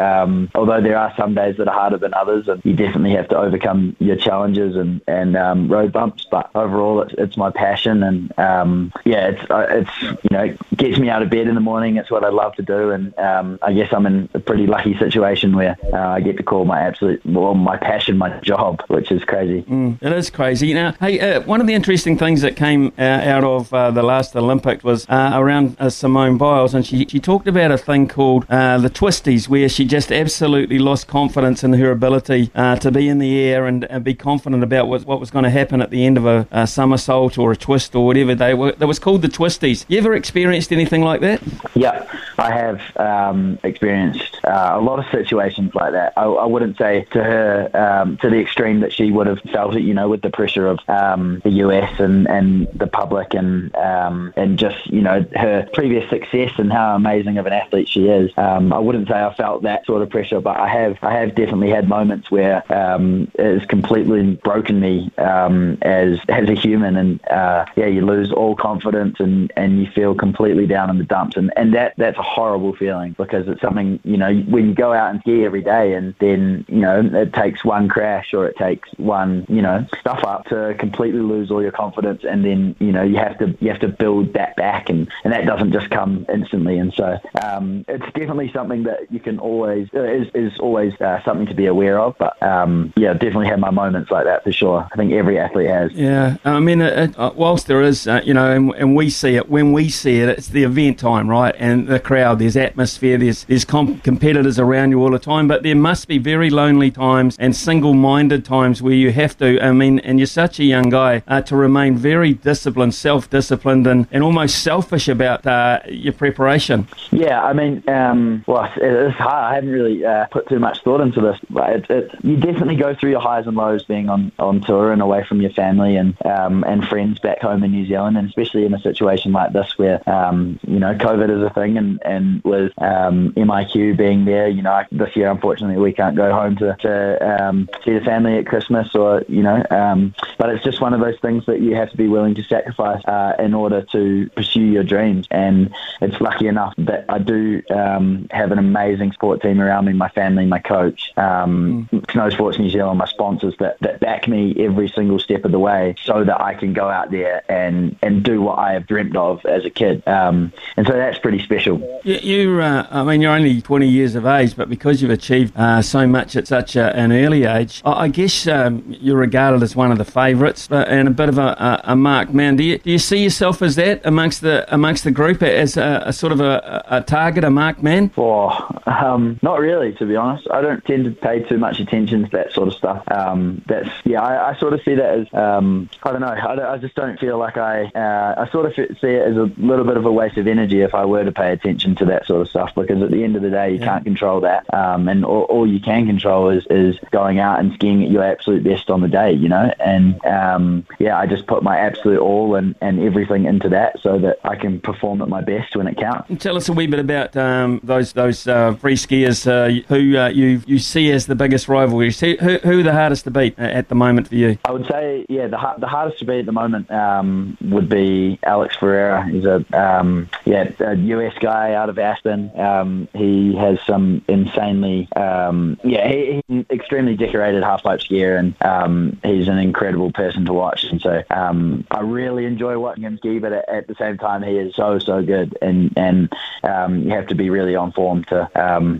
Although 0.55 0.81
there 0.81 0.99
are 0.99 1.14
some 1.17 1.35
days 1.35 1.56
that 1.56 1.69
are 1.69 1.75
harder 1.75 1.99
than 1.99 2.12
others, 2.14 2.49
and 2.49 2.61
you 2.64 2.75
definitely 2.75 3.12
have 3.12 3.29
to 3.29 3.38
overcome 3.38 3.97
your 3.99 4.17
challenges 4.17 4.76
and 4.76 4.89
and 5.06 5.37
um, 5.37 5.69
road 5.69 5.92
bumps. 5.92 6.26
But 6.31 6.50
overall, 6.54 7.02
it's, 7.02 7.14
it's 7.19 7.37
my 7.37 7.50
passion, 7.50 8.02
and 8.02 8.38
um, 8.38 8.92
yeah, 9.04 9.28
it's 9.28 9.50
uh, 9.50 9.66
it's 9.70 10.02
you 10.02 10.31
know 10.31 10.56
gets 10.76 10.98
me 10.98 11.08
out 11.08 11.22
of 11.22 11.31
bed 11.31 11.46
in 11.46 11.54
the 11.54 11.60
morning. 11.60 11.96
It's 11.96 12.10
what 12.10 12.25
I 12.25 12.31
love 12.31 12.54
to 12.56 12.62
do, 12.62 12.90
and 12.90 13.16
um, 13.19 13.58
I 13.62 13.72
guess 13.72 13.92
I'm 13.92 14.06
in 14.06 14.28
a 14.34 14.40
pretty 14.40 14.66
lucky 14.66 14.96
situation 14.98 15.56
where 15.56 15.76
uh, 15.92 16.08
I 16.16 16.20
get 16.20 16.37
to 16.38 16.42
call 16.42 16.64
my 16.64 16.81
absolute 16.81 17.25
well 17.25 17.54
my 17.54 17.76
passion 17.76 18.19
my 18.19 18.31
job, 18.40 18.82
which 18.88 19.10
is 19.10 19.25
crazy. 19.25 19.62
Mm, 19.62 20.02
it 20.02 20.12
is 20.12 20.31
crazy. 20.31 20.72
Now, 20.75 20.92
hey, 21.00 21.20
uh, 21.20 21.40
one 21.42 21.60
of 21.60 21.66
the 21.66 21.75
interesting 21.75 22.16
things 22.19 22.40
that 22.42 22.56
came 22.56 22.92
uh, 22.98 23.02
out 23.02 23.44
of 23.44 23.72
uh, 23.72 23.90
the 23.90 24.02
last 24.02 24.34
Olympics 24.37 24.84
was 24.84 25.06
around 25.08 25.76
Simone 25.92 26.38
Biles, 26.38 26.75
and 26.75 26.87
she 26.87 27.06
she 27.06 27.20
talked 27.20 27.46
about 27.46 27.70
a 27.70 27.78
thing 27.78 28.08
called 28.08 28.46
the 28.48 28.90
twisties, 28.92 29.48
where 29.48 29.69
she 29.69 29.84
just 29.84 30.10
absolutely 30.12 30.78
lost 30.78 31.06
confidence 31.06 31.64
in 31.64 31.72
her 31.75 31.90
ability 31.90 32.48
to 32.48 32.90
be 32.90 33.08
in 33.08 33.19
the 33.19 33.38
air 33.38 33.66
and, 33.66 33.84
and 33.84 34.04
be 34.04 34.14
confident 34.14 34.62
about 34.62 34.79
what, 34.86 35.04
what 35.04 35.20
was 35.20 35.30
going 35.30 35.44
to 35.44 35.50
happen 35.50 35.80
at 35.80 35.90
the 35.90 36.04
end 36.04 36.16
of 36.16 36.26
a, 36.26 36.46
a 36.50 36.66
somersault 36.66 37.38
or 37.38 37.52
a 37.52 37.56
twist 37.56 37.94
or 37.94 38.06
whatever 38.06 38.34
they 38.34 38.54
were. 38.54 38.72
That 38.72 38.86
was 38.86 38.98
called 38.98 39.22
the 39.22 39.28
twisties. 39.28 39.84
You 39.88 39.98
ever 39.98 40.14
experienced 40.14 40.72
anything 40.72 41.02
like 41.02 41.20
that? 41.20 41.42
Yeah, 41.74 42.06
I 42.38 42.52
have 42.52 42.96
um, 42.96 43.58
experienced 43.62 44.38
uh, 44.44 44.72
a 44.74 44.80
lot 44.80 44.98
of 44.98 45.06
situations 45.10 45.74
like 45.74 45.92
that. 45.92 46.12
I, 46.16 46.24
I 46.24 46.46
wouldn't 46.46 46.78
say 46.78 47.06
to 47.12 47.22
her 47.22 47.70
um, 47.74 48.16
to 48.18 48.30
the 48.30 48.38
extreme 48.38 48.80
that 48.80 48.92
she 48.92 49.10
would 49.10 49.26
have 49.26 49.40
felt 49.52 49.76
it, 49.76 49.82
you 49.82 49.94
know, 49.94 50.08
with 50.08 50.22
the 50.22 50.30
pressure 50.30 50.66
of 50.66 50.78
um, 50.88 51.40
the 51.44 51.50
US 51.64 52.00
and, 52.00 52.26
and 52.28 52.68
the 52.74 52.86
public 52.86 53.34
and 53.34 53.74
um, 53.76 54.32
and 54.36 54.58
just 54.58 54.86
you 54.86 55.00
know 55.00 55.24
her 55.36 55.68
previous 55.72 56.08
success 56.08 56.52
and 56.58 56.72
how 56.72 56.94
amazing 56.94 57.38
of 57.38 57.46
an 57.46 57.52
athlete 57.52 57.88
she 57.88 58.08
is. 58.08 58.30
Um, 58.36 58.72
I 58.72 58.78
wouldn't 58.78 59.08
say 59.08 59.14
I 59.14 59.34
felt 59.34 59.62
that 59.62 59.84
sort 59.86 60.02
of 60.02 60.10
pressure, 60.10 60.40
but 60.40 60.56
I 60.56 60.68
have 60.68 60.98
I 61.02 61.12
have 61.18 61.34
definitely 61.34 61.70
had 61.70 61.88
moments 61.88 62.30
where 62.30 62.62
um, 62.72 63.30
it 63.34 63.60
has 63.60 63.66
completely 63.66 64.36
broken 64.42 64.69
me 64.78 65.11
um, 65.19 65.78
as 65.82 66.19
as 66.28 66.49
a 66.49 66.55
human, 66.55 66.96
and 66.96 67.25
uh, 67.28 67.64
yeah, 67.76 67.87
you 67.87 68.05
lose 68.05 68.32
all 68.32 68.55
confidence 68.55 69.17
and, 69.19 69.52
and 69.56 69.81
you 69.81 69.90
feel 69.90 70.14
completely 70.14 70.67
down 70.67 70.90
in 70.90 70.99
the 70.99 71.05
dumps, 71.05 71.37
and, 71.37 71.52
and 71.56 71.75
that 71.75 71.94
that's 71.96 72.19
a 72.19 72.22
horrible 72.22 72.75
feeling 72.75 73.14
because 73.19 73.49
it's 73.49 73.61
something 73.61 73.99
you 74.05 74.17
know 74.17 74.34
when 74.49 74.69
you 74.69 74.75
go 74.75 74.92
out 74.92 75.11
and 75.11 75.21
ski 75.21 75.44
every 75.44 75.62
day, 75.62 75.94
and 75.94 76.14
then 76.21 76.64
you 76.68 76.80
know 76.80 77.00
it 77.00 77.33
takes 77.33 77.64
one 77.64 77.88
crash 77.88 78.33
or 78.35 78.47
it 78.47 78.56
takes 78.56 78.88
one 78.97 79.47
you 79.49 79.62
know 79.62 79.87
stuff 79.99 80.23
up 80.25 80.44
to 80.47 80.75
completely 80.78 81.21
lose 81.21 81.50
all 81.50 81.62
your 81.62 81.73
confidence, 81.73 82.23
and 82.25 82.44
then 82.44 82.76
you 82.78 82.92
know 82.92 83.02
you 83.02 83.16
have 83.16 83.38
to 83.38 83.56
you 83.61 83.68
have 83.71 83.80
to 83.80 83.88
build 83.88 84.33
that 84.35 84.56
back, 84.56 84.88
and, 84.88 85.09
and 85.25 85.33
that 85.33 85.47
doesn't 85.47 85.73
just 85.73 85.90
come 85.90 86.26
instantly, 86.33 86.78
and 86.78 86.92
so 86.94 87.18
um, 87.42 87.85
it's 87.88 88.04
definitely 88.12 88.50
something 88.52 88.85
that 88.85 89.11
you 89.11 89.21
can 89.21 89.38
always 89.38 89.88
is 89.92 90.28
is 90.35 90.59
always 90.59 90.99
uh, 91.00 91.23
something 91.25 91.47
to 91.47 91.54
be 91.54 91.66
aware 91.66 91.99
of, 91.99 92.16
but 92.18 92.40
um, 92.42 92.92
yeah, 92.97 93.12
definitely 93.12 93.47
have 93.47 93.59
my 93.59 93.71
moments 93.71 94.11
like 94.11 94.25
that 94.25 94.44
for 94.44 94.52
sure. 94.52 94.60
I 94.62 94.97
think 94.97 95.12
every 95.12 95.38
athlete 95.38 95.69
has. 95.69 95.93
Yeah, 95.93 96.37
I 96.45 96.61
mean, 96.61 96.83
uh, 96.83 97.12
uh, 97.17 97.33
whilst 97.35 97.67
there 97.67 97.83
is, 97.83 98.07
uh, 98.07 98.21
you 98.25 98.35
know, 98.35 98.50
and, 98.50 98.75
and, 98.75 98.97
we 98.97 99.09
see 99.09 99.37
it 99.37 99.49
when 99.49 99.73
we 99.73 99.88
see 99.88 100.19
it, 100.19 100.29
it's 100.29 100.49
the 100.49 100.64
event 100.64 100.99
time, 100.99 101.29
right? 101.29 101.55
And 101.59 101.87
the 101.87 102.00
crowd, 102.00 102.38
there's 102.38 102.57
atmosphere, 102.57 103.17
there's 103.17 103.45
there's 103.45 103.64
comp- 103.64 104.02
competitors 104.02 104.59
around 104.59 104.90
you 104.90 105.00
all 105.00 105.11
the 105.11 105.19
time, 105.19 105.49
but 105.49 105.62
there 105.62 105.76
must 105.76 106.09
be 106.09 106.19
very 106.19 106.50
lonely 106.50 106.90
times 106.90 107.37
and 107.38 107.55
single-minded 107.55 108.45
times 108.45 108.83
where 108.83 108.95
you 108.95 109.12
have 109.12 109.37
to. 109.38 109.61
I 109.64 109.73
mean, 109.73 110.00
and 110.00 110.19
you're 110.19 110.26
such 110.26 110.59
a 110.59 110.64
young 110.64 110.90
guy 110.90 111.23
uh, 111.26 111.40
to 111.43 111.57
remain 111.57 111.97
very 111.97 112.35
disciplined, 112.35 112.95
self-disciplined, 112.95 113.87
and, 113.87 114.07
and 114.11 114.23
almost 114.23 114.62
selfish 114.62 115.09
about 115.09 115.47
uh, 115.47 115.81
your 115.88 116.12
preparation. 116.12 116.88
Yeah, 117.12 117.43
I 117.43 117.52
mean, 117.52 117.83
um, 117.88 118.45
well, 118.47 118.71
it's 118.76 119.17
hard. 119.17 119.52
I 119.52 119.55
haven't 119.55 119.71
really 119.71 120.05
uh, 120.05 120.26
put 120.26 120.49
too 120.49 120.59
much 120.59 120.83
thought 120.83 121.00
into 121.00 121.21
this, 121.21 121.38
but 121.49 121.71
it, 121.71 121.90
it, 121.90 122.11
you 122.25 122.37
definitely 122.37 122.76
go 122.76 122.95
through 122.95 123.11
your 123.11 123.21
highs 123.21 123.47
and 123.47 123.57
lows 123.57 123.85
being 123.85 124.09
on, 124.09 124.33
on 124.38 124.50
tour 124.59 124.92
and 124.92 125.00
away 125.00 125.25
from 125.25 125.40
your 125.40 125.52
family 125.52 125.97
and 125.97 126.14
um, 126.26 126.64
and 126.64 126.87
friends 126.88 127.19
back 127.21 127.40
home 127.40 127.62
in 127.62 127.71
New 127.71 127.87
Zealand, 127.87 128.16
and 128.16 128.28
especially 128.28 128.64
in 128.64 128.75
a 128.75 128.80
situation 128.80 129.33
like 129.33 129.52
this 129.52 129.78
where 129.78 130.02
um, 130.11 130.59
you 130.66 130.78
know 130.78 130.95
COVID 130.95 131.30
is 131.30 131.42
a 131.42 131.50
thing, 131.50 131.78
and 131.78 132.00
and 132.04 132.42
with 132.42 132.73
um, 132.78 133.33
MIQ 133.35 133.97
being 133.97 134.25
there, 134.25 134.49
you 134.49 134.62
know 134.62 134.83
this 134.90 135.14
year 135.14 135.30
unfortunately 135.30 135.76
we 135.76 135.92
can't 135.92 136.16
go 136.16 136.33
home 136.33 136.57
to, 136.57 136.76
to 136.80 137.45
um, 137.45 137.69
see 137.85 137.92
the 137.92 138.04
family 138.04 138.38
at 138.38 138.47
Christmas 138.47 138.95
or 138.95 139.23
you 139.28 139.42
know, 139.42 139.62
um, 139.71 140.14
but 140.38 140.50
it's 140.50 140.64
just 140.64 140.80
one 140.80 140.95
of 140.95 141.00
those 141.00 141.19
things 141.21 141.47
that 141.47 141.61
you 141.61 141.75
have 141.75 141.90
to 141.90 141.97
be 141.97 142.09
willing 142.09 142.35
to 142.35 142.42
sacrifice 142.42 143.04
uh, 143.04 143.35
in 143.38 143.54
order 143.54 143.83
to 143.92 144.28
pursue 144.35 144.62
your 144.62 144.85
dreams, 144.85 145.26
and 145.30 145.73
it's 146.00 146.21
lucky 146.21 146.47
enough 146.47 146.75
that 146.78 147.04
I 147.09 147.19
do 147.19 147.62
um, 147.71 148.26
have 148.30 148.52
an 148.52 148.59
amazing 148.59 149.12
sport 149.12 149.42
team 149.42 149.61
around 149.61 149.85
me, 149.85 149.92
my 149.92 150.09
family, 150.09 150.47
my 150.47 150.59
coach, 150.59 151.12
um, 151.16 151.88
mm. 151.92 152.11
Snow 152.11 152.30
Sports 152.30 152.59
New 152.59 152.71
Zealand, 152.71 152.99
my 152.99 153.07
sponsors 153.07 153.54
that, 153.59 153.78
that 153.80 154.00
back 154.00 154.28
me 154.28 154.39
every 154.59 154.88
single 154.88 155.18
step 155.18 155.44
of 155.44 155.52
the 155.52 155.59
way 155.59 155.94
so 156.02 156.25
that 156.25 156.40
I 156.40 156.54
can 156.54 156.73
go 156.73 156.88
out 156.88 157.11
there 157.11 157.42
and, 157.50 157.97
and 158.02 158.23
do 158.23 158.40
what 158.40 158.59
I 158.59 158.73
have 158.73 158.87
dreamt 158.87 159.16
of 159.16 159.44
as 159.47 159.64
a 159.64 159.70
kid. 159.70 160.06
Um, 160.06 160.52
and 160.76 160.87
so 160.87 160.92
that's 160.92 161.18
pretty 161.18 161.40
special. 161.40 162.00
You, 162.04 162.14
you 162.16 162.61
uh, 162.61 162.87
I 162.90 163.02
mean, 163.04 163.20
you're 163.20 163.32
only 163.32 163.61
20 163.61 163.88
years 163.88 164.14
of 164.14 164.26
age, 164.26 164.56
but 164.56 164.68
because 164.68 165.02
you've 165.02 165.11
achieved 165.11 165.56
uh, 165.56 165.82
so 165.82 166.06
much 166.06 166.37
at 166.37 166.47
such 166.47 166.76
a, 166.76 166.94
an 166.97 167.12
early 167.12 167.44
age, 167.44 167.82
I, 167.85 168.04
I 168.04 168.09
guess 168.09 168.47
um, 168.47 168.85
you're 168.88 169.18
regarded 169.18 169.62
as 169.62 169.76
one 169.76 169.92
of 169.92 169.99
the 169.99 170.04
favourites 170.04 170.68
and 170.70 171.09
a 171.09 171.11
bit 171.11 171.28
of 171.28 171.38
a, 171.38 171.80
a, 171.85 171.92
a 171.92 171.97
marked 171.97 172.32
man. 172.32 172.56
Do 172.56 172.64
you, 172.64 172.78
do 172.78 172.90
you 172.90 172.99
see 172.99 173.23
yourself 173.23 173.62
as 173.62 173.76
that 173.76 174.00
amongst 174.04 174.40
the 174.40 174.73
amongst 174.73 175.04
the 175.04 175.11
group 175.11 175.42
as 175.42 175.76
a, 175.76 176.02
a 176.06 176.12
sort 176.12 176.32
of 176.32 176.40
a, 176.40 176.85
a 176.88 177.00
target, 177.02 177.44
a 177.44 177.50
marked 177.50 177.82
man? 177.82 178.11
Oh, 178.16 178.50
um, 178.87 179.38
not 179.42 179.59
really, 179.59 179.92
to 179.94 180.06
be 180.06 180.16
honest. 180.16 180.47
I 180.50 180.61
don't 180.61 180.85
tend 180.85 181.04
to 181.04 181.11
pay 181.11 181.42
too 181.42 181.59
much 181.59 181.80
attention 181.80 182.25
to 182.25 182.30
that 182.30 182.52
sort 182.52 182.68
of 182.68 182.75
stuff. 182.75 183.02
Um, 183.11 183.62
that's 183.66 183.90
yeah, 184.04 184.23
I, 184.23 184.29
I, 184.37 184.58
sort 184.58 184.72
of 184.72 184.82
see 184.82 184.94
that 184.94 185.18
as 185.18 185.34
um, 185.34 185.88
I 186.02 186.12
don't 186.12 186.20
know. 186.20 186.26
I, 186.26 186.75
I, 186.75 186.78
just 186.78 186.94
don't 186.94 187.18
feel 187.18 187.38
like 187.38 187.56
I 187.56 187.84
uh, 187.87 188.46
I 188.46 188.50
sort 188.50 188.66
of 188.66 188.75
see 188.75 189.08
it 189.08 189.26
as 189.26 189.37
a 189.37 189.50
little 189.58 189.84
bit 189.84 189.96
of 189.96 190.04
a 190.04 190.12
waste 190.12 190.37
of 190.37 190.46
energy 190.46 190.80
if 190.80 190.94
I 190.94 191.04
were 191.04 191.25
to 191.25 191.32
pay 191.32 191.52
attention 191.52 191.94
to 191.96 192.04
that 192.06 192.26
sort 192.26 192.42
of 192.42 192.49
stuff 192.49 192.72
because 192.75 193.02
at 193.02 193.10
the 193.10 193.25
end 193.25 193.37
of 193.37 193.42
the 193.42 193.50
day 193.50 193.72
you 193.72 193.78
yeah. 193.78 193.87
can't 193.87 194.04
control 194.04 194.40
that, 194.40 194.72
um, 194.75 195.08
and 195.08 195.25
all, 195.25 195.42
all, 195.44 195.66
you 195.66 195.80
can 195.80 196.06
control 196.06 196.50
is 196.50 196.66
is 196.70 196.96
going 197.10 197.38
out 197.38 197.60
and 197.60 197.72
skiing 197.75 198.04
at 198.04 198.10
your 198.10 198.22
absolute 198.22 198.64
best 198.64 198.90
on 198.90 199.00
the 199.00 199.08
day, 199.08 199.32
you 199.32 199.49
know. 199.49 199.72
And 199.80 200.25
um, 200.25 200.87
yeah, 200.99 201.18
I 201.18 201.26
just 201.26 201.46
put 201.46 201.62
my 201.62 201.78
absolute 201.78 202.20
all 202.20 202.54
and, 202.54 202.75
and 202.80 203.00
everything 203.00 203.46
into 203.46 203.68
that 203.70 204.00
so 204.00 204.18
that 204.18 204.38
I 204.44 204.56
can 204.56 204.80
perform 204.80 205.22
at 205.22 205.28
my 205.28 205.40
best 205.40 205.76
when 205.76 205.87
it 205.87 205.96
counts. 205.96 206.42
Tell 206.42 206.56
us 206.56 206.68
a 206.68 206.72
wee 206.72 206.87
bit 206.87 207.00
about 207.00 207.37
um, 207.37 207.80
those 207.82 208.12
those 208.12 208.46
uh, 208.46 208.75
free 208.75 208.96
skiers 208.96 209.46
uh, 209.46 209.82
who 209.88 210.16
uh, 210.16 210.28
you 210.28 210.62
you 210.66 210.78
see 210.78 211.10
as 211.10 211.26
the 211.26 211.34
biggest 211.34 211.68
rivalries. 211.68 212.20
Who, 212.20 212.37
who, 212.37 212.80
are 212.80 212.82
the 212.82 212.92
hardest 212.92 213.25
to 213.25 213.30
beat 213.30 213.58
at 213.58 213.88
the 213.88 213.94
moment 213.94 214.10
for 214.29 214.35
you? 214.35 214.59
I 214.64 214.73
would 214.73 214.87
say, 214.87 215.26
yeah, 215.29 215.47
the 215.47 215.59
the 215.79 215.87
hardest 215.87 216.19
to 216.21 216.25
beat 216.25 216.40
at 216.40 216.47
the 216.47 216.52
moment 216.52 216.90
um, 216.90 217.57
would 217.61 217.88
be 217.88 218.38
Alex 218.43 218.76
Ferreira. 218.76 219.29
He's 219.29 219.45
a 219.45 219.64
um, 219.73 220.29
yeah 220.45 220.71
a 220.81 220.95
US 220.95 221.35
guy 221.38 221.75
out 221.75 221.88
of 221.88 221.99
Aspen. 221.99 222.50
Um, 222.59 223.09
he 223.14 223.55
has 223.57 223.79
some 223.87 224.23
insanely 224.29 225.09
um, 225.17 225.79
yeah 225.85 226.09
he, 226.09 226.43
he's 226.49 226.64
extremely 226.71 227.17
decorated 227.17 227.62
half 227.62 227.83
pipe 227.83 228.00
skier 228.00 228.38
and 228.38 228.55
um, 228.62 229.19
he's 229.23 229.49
an 229.49 229.59
incredible 229.59 230.12
person 230.12 230.45
to 230.47 230.52
watch. 230.52 230.85
And 230.85 231.00
so 231.00 231.23
I 231.31 232.00
really 232.00 232.45
enjoy 232.45 232.79
watching 232.79 233.05
him 233.05 233.17
ski, 233.19 233.38
but 233.38 233.52
at, 233.52 233.69
at, 233.69 233.87
the 233.87 233.95
same 233.97 234.19
time 234.19 234.43
he 234.43 234.57
is 234.57 234.75
so 234.76 234.99
so 234.99 235.23
good 235.23 235.57
and 235.61 235.93
and 235.97 236.33
you 236.62 237.11
have 237.11 237.26
to 237.29 237.35
be 237.35 237.50
really 237.50 237.75
on 237.75 237.93
form 237.93 238.25
to 238.25 238.49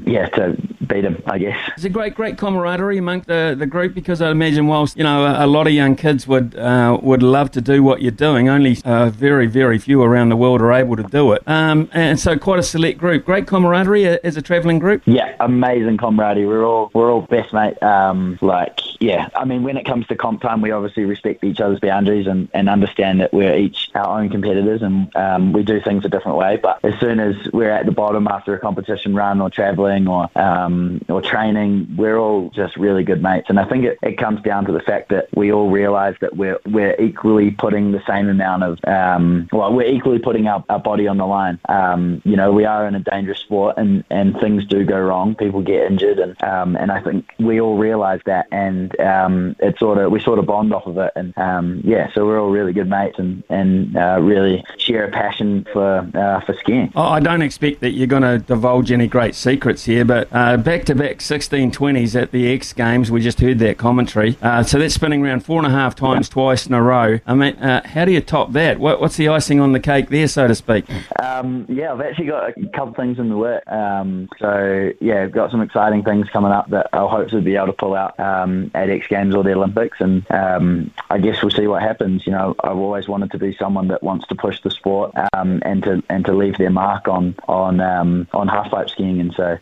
yeah 0.07 0.29
to 0.31 0.57
beat 0.87 1.05
him. 1.05 1.23
I 1.27 1.39
guess 1.39 1.59
it's 1.75 1.85
a 1.85 1.89
great 1.89 2.15
great 2.15 2.39
camaraderie 2.39 2.99
among 2.99 3.23
the 3.23 3.55
the 3.59 3.67
group 3.67 3.95
because 3.95 4.21
I 4.21 4.31
imagine 4.31 4.67
whilst 4.67 4.97
you 5.01 5.05
know 5.05 5.35
a, 5.35 5.47
lot 5.47 5.67
of 5.67 5.73
young 5.73 5.97
kids 5.97 6.27
would 6.27 6.55
uh, 6.57 6.99
would 7.01 7.23
love 7.23 7.51
to 7.53 7.63
do 7.63 7.83
what 7.83 8.03
you're 8.03 8.11
doing, 8.11 8.51
only 8.51 8.77
uh, 8.85 9.09
very 9.09 9.47
very 9.47 9.79
few 9.79 10.03
around 10.03 10.29
the 10.29 10.37
world 10.37 10.61
are 10.61 10.75
able 10.75 10.95
to 10.95 11.03
do 11.05 11.33
it. 11.33 11.43
Um, 11.47 11.89
and 11.95 12.21
so 12.21 12.37
quite 12.37 12.59
a 12.59 12.63
select 12.63 12.99
group. 12.99 13.25
Great 13.25 13.47
camaraderie 13.47 14.05
as 14.05 14.37
a 14.37 14.43
travelling 14.43 14.79
group. 14.79 15.01
Yeah, 15.07 15.35
amazing 15.41 15.97
camaraderie. 15.97 16.45
We're 16.45 16.67
all 16.67 16.91
we're 16.93 17.11
all 17.11 17.23
best 17.23 17.55
mate. 17.55 17.83
Um, 17.83 18.39
like 18.43 18.79
yeah, 19.01 19.31
I 19.35 19.47
mean 19.47 19.63
when 19.63 19.79
it 19.79 19.87
comes 19.87 20.07
to 20.09 20.17
comp 20.17 20.43
time, 20.43 20.61
we 20.61 20.71
obviously 20.71 21.07
respect 21.07 21.43
each 21.45 21.63
other's 21.63 21.81
boundaries 21.81 22.27
and, 22.27 22.51
and 22.53 22.69
understand 22.69 23.23
that 23.23 23.33
we're 23.33 23.57
each 23.57 23.91
our 23.95 24.21
own 24.21 24.29
competitors 24.29 24.83
and 24.83 25.17
um, 25.17 25.55
we 25.55 25.63
do 25.63 25.81
things 25.81 26.05
a 26.05 26.11
different 26.11 26.37
way. 26.37 26.59
But 26.63 26.85
as 26.85 27.01
soon 27.01 27.21
as 27.21 27.37
we're 27.55 27.71
at 27.71 27.87
the 27.87 27.93
bottom 27.93 28.29
after 28.29 28.55
a 28.55 28.59
competition 28.59 29.15
run 29.15 29.41
or 29.41 29.49
travelling 29.49 30.09
or 30.09 30.29
um, 30.39 31.01
or 31.09 31.23
training, 31.23 31.97
we're 31.97 32.19
all 32.19 32.51
just 32.51 32.77
really 32.77 33.03
good 33.03 33.23
mates. 33.23 33.47
And 33.49 33.59
I 33.59 33.65
think 33.65 33.85
it, 33.85 33.99
it 34.03 34.19
comes 34.19 34.43
down 34.43 34.67
to 34.67 34.73
the 34.73 34.83
fact 34.91 35.11
that 35.11 35.29
we 35.35 35.53
all 35.53 35.71
realise 35.71 36.17
that 36.21 36.37
we're 36.37 36.59
we're 36.67 36.97
equally 37.01 37.51
putting 37.51 37.93
the 37.93 38.03
same 38.09 38.29
amount 38.29 38.63
of 38.65 38.79
um, 38.87 39.49
well, 39.53 39.73
we're 39.73 39.87
equally 39.87 40.19
putting 40.19 40.49
our, 40.49 40.65
our 40.69 40.79
body 40.79 41.07
on 41.07 41.17
the 41.19 41.27
line. 41.27 41.59
Um, 41.69 42.23
you 42.25 42.37
know, 42.37 42.53
we 42.53 42.65
are 42.65 42.87
in 42.87 42.95
a 42.95 43.01
dangerous 43.01 43.39
sport, 43.39 43.77
and, 43.79 44.05
and 44.11 44.39
things 44.41 44.67
do 44.67 44.85
go 44.85 44.99
wrong. 44.99 45.35
People 45.35 45.63
get 45.63 45.91
injured, 45.91 46.19
and 46.19 46.43
um, 46.43 46.77
and 46.77 46.91
I 46.91 47.01
think 47.01 47.29
we 47.39 47.61
all 47.61 47.77
realise 47.77 48.21
that, 48.27 48.47
and 48.51 48.99
um, 49.01 49.57
it 49.61 49.79
sort 49.79 49.99
of 49.99 50.11
we 50.11 50.21
sort 50.21 50.39
of 50.39 50.47
bond 50.47 50.73
off 50.75 50.87
of 50.87 50.99
it, 50.99 51.13
and 51.15 51.37
um, 51.39 51.81
yeah, 51.85 52.13
so 52.15 52.27
we're 52.27 52.41
all 52.41 52.51
really 52.51 52.73
good 52.73 52.89
mates, 52.89 53.19
and 53.19 53.43
and 53.49 53.97
uh, 53.97 54.19
really 54.21 54.65
share 54.79 55.05
a 55.05 55.11
passion 55.11 55.67
for 55.73 56.09
uh, 56.15 56.41
for 56.41 56.55
skiing. 56.55 56.93
Oh, 56.97 57.03
I 57.03 57.21
don't 57.21 57.43
expect 57.43 57.81
that 57.81 57.91
you're 57.91 58.07
going 58.07 58.23
to 58.23 58.39
divulge 58.39 58.91
any 58.91 59.07
great 59.07 59.35
secrets 59.35 59.85
here, 59.85 60.05
but 60.05 60.29
uh, 60.33 60.57
back 60.57 60.85
to 60.87 60.95
back 60.95 61.19
1620s 61.19 62.21
at 62.21 62.33
the 62.33 62.53
X 62.53 62.73
Games, 62.73 63.11
we 63.11 63.21
just 63.21 63.41
heard 63.41 63.59
that 63.61 63.79
commentary. 63.79 64.37
Uh, 64.43 64.63
so 64.63 64.80
that's 64.81 64.95
spinning 64.95 65.25
around 65.25 65.45
four 65.45 65.59
and 65.59 65.67
a 65.67 65.71
half 65.71 65.95
times 65.95 66.29
twice 66.29 66.67
in 66.67 66.75
a 66.75 66.83
row. 66.83 67.21
I 67.27 67.35
mean, 67.35 67.55
uh, 67.57 67.87
how 67.87 68.05
do 68.05 68.13
you 68.13 68.21
top 68.21 68.53
that? 68.53 68.81
What, 68.81 69.01
what's 69.01 69.17
the 69.17 69.29
icing 69.29 69.61
on 69.61 69.73
the 69.73 69.81
cake 69.81 70.09
there, 70.09 70.27
so 70.27 70.49
to 70.49 70.55
speak? 70.55 70.87
Um, 71.23 71.67
yeah, 71.69 71.93
I've 71.93 72.01
actually 72.01 72.27
got 72.27 72.51
a 72.51 72.69
couple 72.69 72.95
things 72.95 73.19
in 73.19 73.29
the 73.29 73.37
work. 73.37 73.67
Um, 73.71 74.29
so 74.39 74.91
yeah, 75.01 75.23
I've 75.23 75.33
got 75.33 75.51
some 75.51 75.61
exciting 75.61 76.03
things 76.03 76.29
coming 76.31 76.53
up 76.53 76.71
that 76.71 76.89
I'll 76.93 77.09
hopefully 77.09 77.43
be 77.43 77.57
able 77.57 77.69
to 77.69 77.73
pull 77.73 77.95
out 77.95 78.19
um, 78.19 78.71
at 78.75 78.91
X 78.91 79.07
Games 79.07 79.35
or 79.35 79.45
the 79.45 79.53
Olympics, 79.53 80.01
and 80.01 80.29
um, 80.31 80.91
I 81.11 81.19
guess 81.19 81.43
we'll 81.43 81.51
see 81.51 81.67
what 81.67 81.83
happens. 81.83 82.27
You 82.27 82.33
know, 82.33 82.55
I've 82.65 82.77
always 82.77 83.09
wanted 83.09 83.31
to 83.33 83.39
be 83.39 83.55
someone 83.57 83.89
that 83.89 84.03
wants 84.03 84.27
to 84.29 84.35
push 84.35 84.61
the 84.63 84.71
sport 84.71 85.13
um, 85.35 85.63
and 85.65 85.83
to 85.85 86.03
and 86.09 86.25
to 86.25 86.33
leave 86.33 86.59
their 86.59 86.71
mark 86.71 87.09
on 87.09 87.35
on 87.49 87.81
um, 87.81 88.27
on 88.33 88.49
halfpipe 88.49 88.91
skiing, 88.91 89.21
and 89.21 89.35
so 89.35 89.59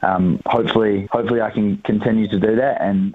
hopefully 0.46 1.08
hopefully 1.10 1.40
I 1.40 1.50
can 1.50 1.78
continue 1.78 2.28
to 2.28 2.38
do 2.38 2.56
that. 2.56 2.80
And 2.80 3.14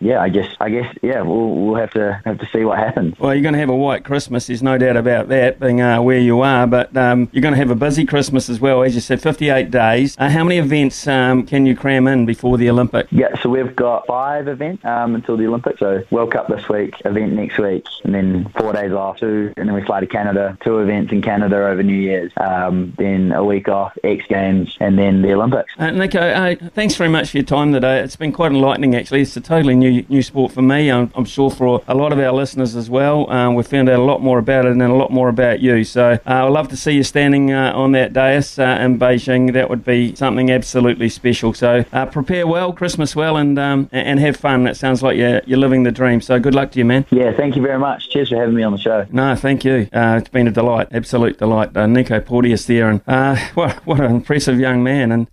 yeah, 0.00 0.20
I 0.20 0.28
guess 0.28 0.54
I 0.60 0.70
guess 0.70 0.94
yeah, 1.02 1.20
we'll 1.22 1.41
we'll 1.48 1.80
have 1.80 1.90
to 1.92 2.20
have 2.24 2.38
to 2.38 2.48
see 2.52 2.64
what 2.64 2.78
happens. 2.78 3.18
Well, 3.18 3.34
you're 3.34 3.42
going 3.42 3.54
to 3.54 3.60
have 3.60 3.68
a 3.68 3.76
white 3.76 4.04
Christmas. 4.04 4.46
There's 4.46 4.62
no 4.62 4.78
doubt 4.78 4.96
about 4.96 5.28
that, 5.28 5.60
being 5.60 5.80
uh, 5.80 6.00
where 6.02 6.18
you 6.18 6.40
are. 6.40 6.66
But 6.66 6.96
um, 6.96 7.28
you're 7.32 7.42
going 7.42 7.54
to 7.54 7.58
have 7.58 7.70
a 7.70 7.76
busy 7.76 8.04
Christmas 8.04 8.48
as 8.48 8.60
well, 8.60 8.82
as 8.82 8.94
you 8.94 9.00
said, 9.00 9.20
58 9.20 9.70
days. 9.70 10.16
Uh, 10.18 10.28
how 10.28 10.44
many 10.44 10.58
events 10.58 11.06
um, 11.06 11.46
can 11.46 11.66
you 11.66 11.76
cram 11.76 12.06
in 12.06 12.26
before 12.26 12.58
the 12.58 12.70
Olympics? 12.70 13.12
Yeah, 13.12 13.40
so 13.40 13.48
we've 13.48 13.74
got 13.74 14.06
five 14.06 14.48
events 14.48 14.84
um, 14.84 15.14
until 15.14 15.36
the 15.36 15.46
Olympics. 15.46 15.80
So 15.80 16.04
World 16.10 16.32
Cup 16.32 16.48
this 16.48 16.68
week, 16.68 16.94
event 17.04 17.32
next 17.32 17.58
week, 17.58 17.86
and 18.04 18.14
then 18.14 18.48
four 18.56 18.72
days 18.72 18.92
off, 18.92 19.18
two, 19.18 19.52
and 19.56 19.68
then 19.68 19.74
we 19.74 19.82
fly 19.82 20.00
to 20.00 20.06
Canada, 20.06 20.56
two 20.62 20.78
events 20.78 21.12
in 21.12 21.22
Canada 21.22 21.56
over 21.56 21.82
New 21.82 21.96
Year's, 21.96 22.32
um, 22.36 22.94
then 22.98 23.32
a 23.32 23.44
week 23.44 23.68
off, 23.68 23.96
X 24.04 24.24
Games, 24.28 24.76
and 24.80 24.98
then 24.98 25.22
the 25.22 25.32
Olympics. 25.32 25.72
Uh, 25.78 25.90
Nico, 25.90 26.20
uh, 26.20 26.54
thanks 26.70 26.94
very 26.94 27.10
much 27.10 27.30
for 27.30 27.38
your 27.38 27.46
time 27.46 27.72
today. 27.72 28.00
It's 28.00 28.16
been 28.16 28.32
quite 28.32 28.52
enlightening, 28.52 28.94
actually. 28.94 29.22
It's 29.22 29.36
a 29.36 29.40
totally 29.40 29.74
new 29.74 30.04
new 30.08 30.22
sport 30.22 30.52
for 30.52 30.62
me. 30.62 30.90
I'm, 30.90 31.10
I'm 31.14 31.26
sure 31.32 31.50
for 31.50 31.82
a 31.88 31.94
lot 31.94 32.12
of 32.12 32.18
our 32.18 32.32
listeners 32.32 32.76
as 32.76 32.88
well. 32.90 33.30
Um, 33.30 33.54
we've 33.54 33.66
found 33.66 33.88
out 33.88 33.98
a 33.98 34.02
lot 34.02 34.20
more 34.20 34.38
about 34.38 34.66
it 34.66 34.72
and 34.72 34.82
a 34.82 34.94
lot 34.94 35.10
more 35.10 35.28
about 35.28 35.60
you. 35.60 35.84
So 35.84 36.12
uh, 36.12 36.18
I'd 36.24 36.48
love 36.48 36.68
to 36.68 36.76
see 36.76 36.92
you 36.92 37.02
standing 37.02 37.52
uh, 37.52 37.72
on 37.74 37.92
that 37.92 38.12
dais 38.12 38.58
uh, 38.58 38.78
in 38.80 38.98
Beijing. 38.98 39.52
That 39.52 39.70
would 39.70 39.84
be 39.84 40.14
something 40.14 40.50
absolutely 40.50 41.08
special. 41.08 41.54
So 41.54 41.84
uh, 41.92 42.06
prepare 42.06 42.46
well, 42.46 42.72
Christmas 42.72 43.16
well, 43.16 43.36
and 43.36 43.58
um, 43.58 43.88
and 43.92 44.20
have 44.20 44.36
fun. 44.36 44.66
It 44.66 44.76
sounds 44.76 45.02
like 45.02 45.16
you're, 45.16 45.40
you're 45.46 45.58
living 45.58 45.82
the 45.82 45.92
dream. 45.92 46.20
So 46.20 46.38
good 46.38 46.54
luck 46.54 46.72
to 46.72 46.78
you, 46.78 46.84
man. 46.84 47.06
Yeah, 47.10 47.32
thank 47.32 47.56
you 47.56 47.62
very 47.62 47.78
much. 47.78 48.10
Cheers 48.10 48.28
for 48.28 48.36
having 48.36 48.54
me 48.54 48.62
on 48.62 48.72
the 48.72 48.78
show. 48.78 49.06
No, 49.10 49.34
thank 49.34 49.64
you. 49.64 49.88
Uh, 49.92 50.18
it's 50.20 50.28
been 50.28 50.46
a 50.46 50.52
delight, 50.52 50.88
absolute 50.92 51.38
delight. 51.38 51.76
Uh, 51.76 51.86
Nico 51.86 52.20
Porteous 52.20 52.66
there, 52.66 52.88
and 52.90 53.40
what 53.54 53.86
what 53.86 54.00
an 54.00 54.10
impressive 54.10 54.60
young 54.60 54.82
man. 54.82 55.10
And 55.12 55.26